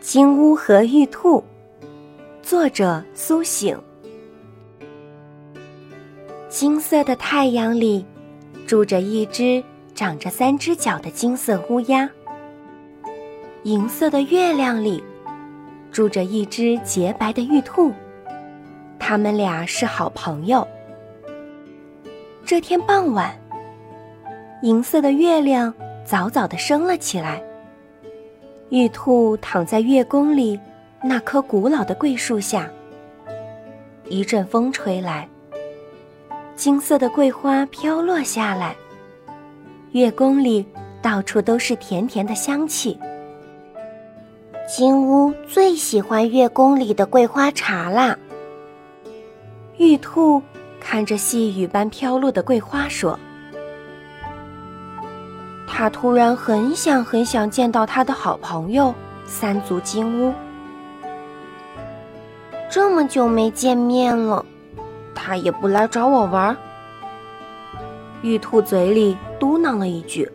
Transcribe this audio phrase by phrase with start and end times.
[0.00, 1.44] 金乌和玉兔，
[2.42, 3.78] 作者苏醒。
[6.48, 8.06] 金色的太阳里，
[8.66, 9.62] 住着一只
[9.94, 12.08] 长着三只脚的金色乌鸦。
[13.64, 15.04] 银色的月亮里，
[15.92, 17.92] 住着一只洁白的玉兔。
[18.98, 20.66] 他们俩是好朋友。
[22.46, 23.38] 这天傍晚，
[24.62, 25.72] 银色的月亮
[26.06, 27.42] 早早的升了起来。
[28.70, 30.58] 玉兔躺在月宫里
[31.02, 32.70] 那棵古老的桂树下。
[34.08, 35.28] 一阵风吹来，
[36.54, 38.76] 金色的桂花飘落下来。
[39.90, 40.64] 月宫里
[41.02, 42.96] 到处都是甜甜的香气。
[44.68, 48.16] 金乌最喜欢月宫里的桂花茶啦。
[49.78, 50.40] 玉兔
[50.78, 53.18] 看着细雨般飘落的桂花说。
[55.80, 58.94] 他突然很想很想见到他的好朋友
[59.24, 60.34] 三足金乌，
[62.70, 64.44] 这么久没见面了，
[65.14, 66.54] 他也不来找我玩。
[68.20, 70.30] 玉兔嘴里嘟囔了一句，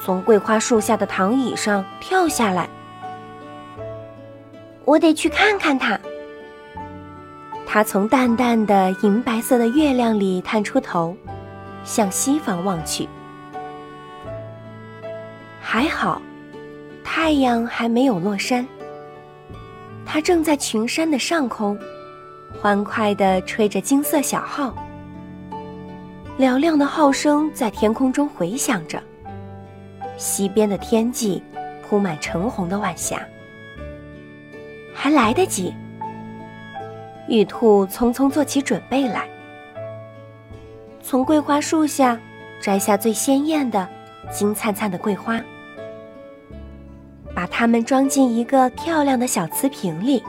[0.00, 2.70] 从桂花树下的躺椅上跳下来。
[4.84, 5.98] 我得去看看他。
[7.66, 11.16] 他从淡淡的银白色的月亮里探出头，
[11.82, 13.08] 向西方望去。
[15.72, 16.20] 还好，
[17.04, 18.66] 太阳还没有落山。
[20.04, 21.78] 它正在群山的上空，
[22.60, 24.74] 欢快地吹着金色小号。
[26.36, 29.00] 嘹亮的号声在天空中回响着。
[30.16, 31.40] 西边的天际
[31.88, 33.24] 铺满橙红的晚霞，
[34.92, 35.72] 还来得及。
[37.28, 39.28] 玉兔匆匆做起准备来，
[41.00, 42.18] 从桂花树下
[42.60, 43.88] 摘下最鲜艳的、
[44.32, 45.40] 金灿灿的桂花。
[47.50, 50.22] 把它们装进一个漂亮的小瓷瓶里，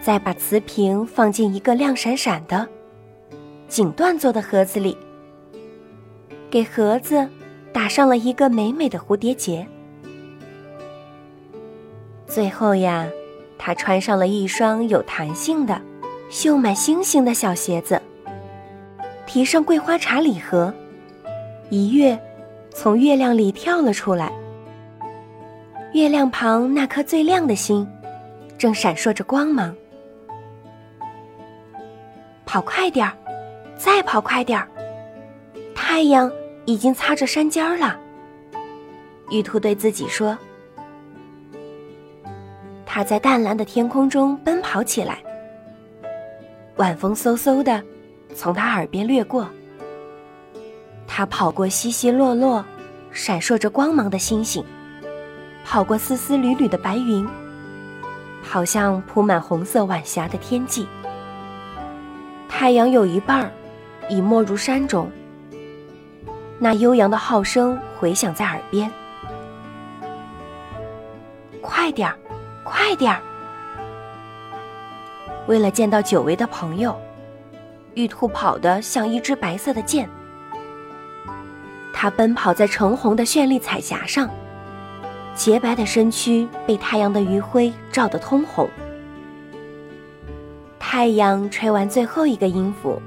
[0.00, 2.68] 再把瓷瓶放进一个亮闪闪的
[3.66, 4.96] 锦缎做的盒子里，
[6.48, 7.28] 给盒子
[7.72, 9.66] 打上了一个美美的蝴蝶结。
[12.28, 13.08] 最后呀，
[13.58, 15.80] 他穿上了一双有弹性的、
[16.30, 18.00] 绣满星星的小鞋子，
[19.26, 20.72] 提上桂花茶礼盒，
[21.70, 22.16] 一跃
[22.72, 24.30] 从月亮里跳了出来。
[25.96, 27.88] 月亮旁那颗最亮的星，
[28.58, 29.74] 正闪烁着光芒。
[32.44, 33.16] 跑快点儿，
[33.78, 34.68] 再跑快点儿！
[35.74, 36.30] 太阳
[36.66, 37.98] 已经擦着山尖儿了。
[39.30, 40.36] 玉兔对自己说
[42.84, 45.18] ：“它在淡蓝的天空中奔跑起来。
[46.76, 47.82] 晚风嗖嗖的
[48.34, 49.48] 从他耳边掠过。
[51.06, 52.62] 他跑过稀稀落落、
[53.12, 54.62] 闪烁着光芒的星星。”
[55.68, 57.26] 跑过丝丝缕缕的白云，
[58.48, 60.86] 跑向铺满红色晚霞的天际。
[62.48, 63.50] 太阳有一半儿
[64.08, 65.10] 已没入山中。
[66.60, 68.90] 那悠扬的号声回响在耳边。
[71.60, 72.16] 快点儿，
[72.62, 73.20] 快点儿！
[75.48, 76.96] 为了见到久违的朋友，
[77.94, 80.08] 玉兔跑得像一支白色的箭。
[81.92, 84.30] 它奔跑在橙红的绚丽彩霞上。
[85.36, 88.68] 洁白的身躯被太阳的余晖照得通红。
[90.78, 93.00] 太阳吹完最后一个音符，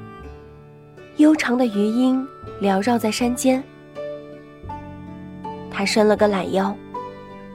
[1.17, 2.25] 悠长的余音
[2.61, 3.61] 缭绕在山间。
[5.71, 6.75] 他伸了个懒腰，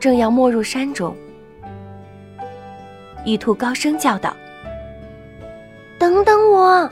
[0.01, 1.17] 正要没入山中。
[3.25, 4.35] 玉兔高声叫道
[6.01, 6.91] ：“等等我！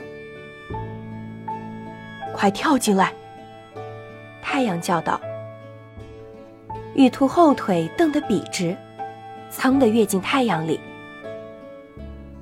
[2.33, 3.13] 快跳进来！”
[4.41, 5.19] 太阳叫道。
[6.95, 8.75] 玉兔后腿蹬得笔直，
[9.51, 10.79] 噌地跃进太阳里。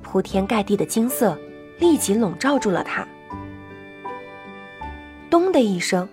[0.02, 1.38] 铺天盖地的金色
[1.78, 3.06] 立即笼罩住了它。
[5.30, 6.06] 咚的一声，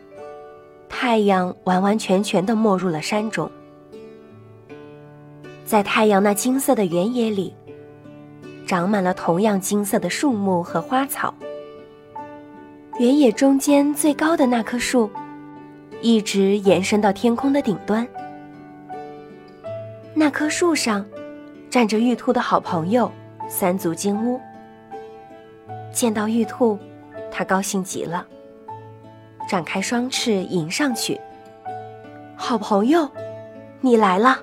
[0.88, 3.52] 太阳完完全全地没入了山中。
[5.66, 7.54] 在太阳那金色的原野里，
[8.66, 11.34] 长满了同样金色的树木和花草。
[13.00, 15.10] 原野中间最高的那棵树，
[16.02, 18.08] 一直延伸到天空的顶端。
[20.14, 21.06] 那棵树上，
[21.70, 23.12] 站着玉兔的好朋友
[23.48, 24.40] 三足金乌。
[25.94, 26.78] 见到玉兔，
[27.32, 28.26] 他高兴极了，
[29.48, 31.20] 展开双翅迎上去。
[32.36, 33.10] 好朋友，
[33.82, 34.40] 你来了！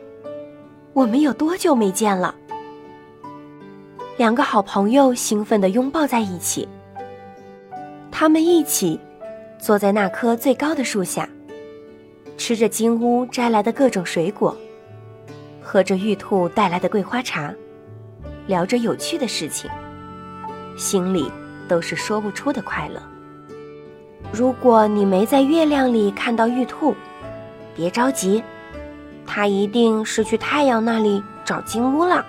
[0.93, 2.35] 我们有多久没见了？
[4.17, 6.67] 两个好朋友兴奋地拥抱在一起。
[8.11, 8.99] 他们一起
[9.59, 11.29] 坐在那棵最高的树下，
[12.39, 14.57] 吃着金乌摘来的各种水果。
[15.69, 17.53] 喝着玉兔带来的桂花茶，
[18.47, 19.69] 聊着有趣的事情，
[20.79, 21.29] 心里
[21.67, 23.03] 都是说不出的快乐。
[24.33, 26.95] 如果你没在月亮里看到玉兔，
[27.75, 28.45] 别着急，
[29.27, 32.25] 它一定是去太阳那里找金乌了。